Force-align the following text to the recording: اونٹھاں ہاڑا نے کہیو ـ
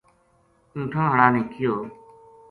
اونٹھاں 0.75 1.07
ہاڑا 1.09 1.27
نے 1.33 1.41
کہیو 1.51 1.73
ـ 1.87 1.91